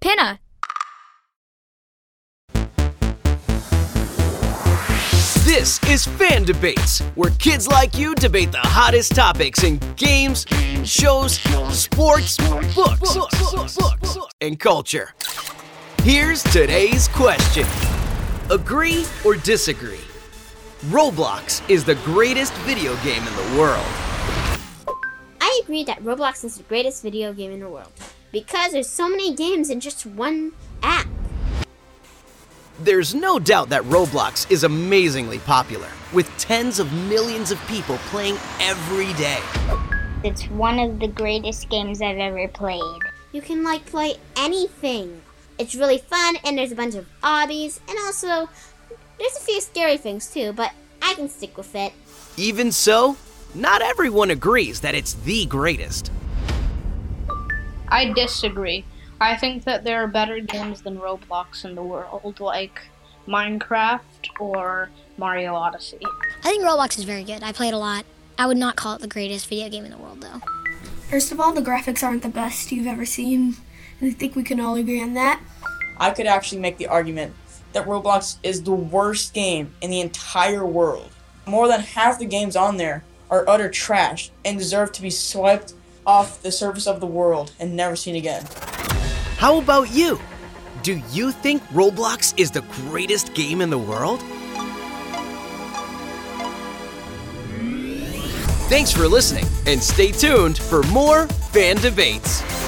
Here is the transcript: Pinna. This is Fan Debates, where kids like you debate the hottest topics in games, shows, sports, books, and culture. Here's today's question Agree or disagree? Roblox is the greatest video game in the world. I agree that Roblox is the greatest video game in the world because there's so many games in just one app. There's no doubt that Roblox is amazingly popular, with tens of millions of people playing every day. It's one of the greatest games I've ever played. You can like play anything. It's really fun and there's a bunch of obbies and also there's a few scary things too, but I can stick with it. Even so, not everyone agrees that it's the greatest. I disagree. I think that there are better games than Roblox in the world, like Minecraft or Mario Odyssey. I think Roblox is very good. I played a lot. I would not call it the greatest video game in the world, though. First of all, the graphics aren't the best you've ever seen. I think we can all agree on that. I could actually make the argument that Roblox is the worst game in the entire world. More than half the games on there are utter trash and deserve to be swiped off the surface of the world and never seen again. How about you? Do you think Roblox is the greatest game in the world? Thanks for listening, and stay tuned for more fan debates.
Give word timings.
Pinna. 0.00 0.40
This 5.44 5.78
is 5.90 6.06
Fan 6.06 6.44
Debates, 6.44 7.00
where 7.16 7.30
kids 7.32 7.68
like 7.68 7.98
you 7.98 8.14
debate 8.14 8.50
the 8.50 8.60
hottest 8.60 9.14
topics 9.14 9.62
in 9.62 9.78
games, 9.96 10.46
shows, 10.84 11.38
sports, 11.72 12.38
books, 12.38 13.18
and 14.40 14.58
culture. 14.58 15.12
Here's 16.02 16.42
today's 16.44 17.08
question 17.08 17.66
Agree 18.50 19.04
or 19.22 19.36
disagree? 19.36 20.00
Roblox 20.86 21.68
is 21.68 21.84
the 21.84 21.96
greatest 21.96 22.54
video 22.64 22.96
game 23.02 23.22
in 23.26 23.36
the 23.36 23.58
world. 23.58 23.84
I 25.42 25.60
agree 25.62 25.84
that 25.84 26.02
Roblox 26.02 26.42
is 26.42 26.56
the 26.56 26.62
greatest 26.62 27.02
video 27.02 27.34
game 27.34 27.52
in 27.52 27.60
the 27.60 27.68
world 27.68 27.92
because 28.32 28.72
there's 28.72 28.88
so 28.88 29.08
many 29.08 29.34
games 29.34 29.70
in 29.70 29.80
just 29.80 30.06
one 30.06 30.52
app. 30.82 31.06
There's 32.80 33.14
no 33.14 33.38
doubt 33.38 33.68
that 33.68 33.82
Roblox 33.82 34.50
is 34.50 34.64
amazingly 34.64 35.38
popular, 35.40 35.88
with 36.12 36.28
tens 36.38 36.78
of 36.78 36.92
millions 37.08 37.50
of 37.50 37.58
people 37.66 37.98
playing 38.08 38.36
every 38.60 39.12
day. 39.14 39.40
It's 40.24 40.44
one 40.46 40.78
of 40.78 40.98
the 40.98 41.08
greatest 41.08 41.68
games 41.68 42.00
I've 42.00 42.18
ever 42.18 42.48
played. 42.48 43.02
You 43.32 43.42
can 43.42 43.62
like 43.62 43.84
play 43.86 44.16
anything. 44.36 45.22
It's 45.58 45.74
really 45.74 45.98
fun 45.98 46.36
and 46.44 46.56
there's 46.56 46.72
a 46.72 46.76
bunch 46.76 46.94
of 46.94 47.06
obbies 47.22 47.80
and 47.88 47.98
also 47.98 48.48
there's 49.18 49.36
a 49.36 49.40
few 49.40 49.60
scary 49.60 49.98
things 49.98 50.32
too, 50.32 50.52
but 50.52 50.72
I 51.02 51.14
can 51.14 51.28
stick 51.28 51.56
with 51.56 51.74
it. 51.74 51.92
Even 52.36 52.72
so, 52.72 53.16
not 53.54 53.82
everyone 53.82 54.30
agrees 54.30 54.80
that 54.80 54.94
it's 54.94 55.14
the 55.14 55.44
greatest. 55.46 56.10
I 57.90 58.12
disagree. 58.12 58.84
I 59.20 59.36
think 59.36 59.64
that 59.64 59.84
there 59.84 60.02
are 60.02 60.06
better 60.06 60.40
games 60.40 60.82
than 60.82 60.98
Roblox 60.98 61.64
in 61.64 61.74
the 61.74 61.82
world, 61.82 62.40
like 62.40 62.80
Minecraft 63.26 64.00
or 64.38 64.90
Mario 65.18 65.54
Odyssey. 65.54 65.98
I 66.42 66.48
think 66.48 66.64
Roblox 66.64 66.98
is 66.98 67.04
very 67.04 67.24
good. 67.24 67.42
I 67.42 67.52
played 67.52 67.74
a 67.74 67.78
lot. 67.78 68.04
I 68.38 68.46
would 68.46 68.56
not 68.56 68.76
call 68.76 68.94
it 68.94 69.02
the 69.02 69.08
greatest 69.08 69.48
video 69.48 69.68
game 69.68 69.84
in 69.84 69.90
the 69.90 69.98
world, 69.98 70.22
though. 70.22 70.40
First 71.10 71.32
of 71.32 71.40
all, 71.40 71.52
the 71.52 71.60
graphics 71.60 72.02
aren't 72.02 72.22
the 72.22 72.28
best 72.28 72.72
you've 72.72 72.86
ever 72.86 73.04
seen. 73.04 73.56
I 74.00 74.12
think 74.12 74.34
we 74.34 74.42
can 74.42 74.60
all 74.60 74.76
agree 74.76 75.02
on 75.02 75.14
that. 75.14 75.40
I 75.98 76.12
could 76.12 76.26
actually 76.26 76.60
make 76.60 76.78
the 76.78 76.86
argument 76.86 77.34
that 77.72 77.86
Roblox 77.86 78.38
is 78.42 78.62
the 78.62 78.72
worst 78.72 79.34
game 79.34 79.74
in 79.82 79.90
the 79.90 80.00
entire 80.00 80.64
world. 80.64 81.10
More 81.46 81.68
than 81.68 81.80
half 81.80 82.18
the 82.18 82.24
games 82.24 82.56
on 82.56 82.78
there 82.78 83.04
are 83.28 83.46
utter 83.48 83.68
trash 83.68 84.30
and 84.44 84.58
deserve 84.58 84.92
to 84.92 85.02
be 85.02 85.10
swiped 85.10 85.74
off 86.06 86.42
the 86.42 86.52
surface 86.52 86.86
of 86.86 87.00
the 87.00 87.06
world 87.06 87.52
and 87.58 87.76
never 87.76 87.96
seen 87.96 88.16
again. 88.16 88.44
How 89.36 89.58
about 89.58 89.90
you? 89.90 90.20
Do 90.82 91.00
you 91.10 91.32
think 91.32 91.62
Roblox 91.68 92.32
is 92.38 92.50
the 92.50 92.62
greatest 92.62 93.34
game 93.34 93.60
in 93.60 93.70
the 93.70 93.78
world? 93.78 94.22
Thanks 98.68 98.92
for 98.92 99.08
listening, 99.08 99.46
and 99.66 99.82
stay 99.82 100.12
tuned 100.12 100.56
for 100.56 100.82
more 100.84 101.26
fan 101.26 101.76
debates. 101.76 102.59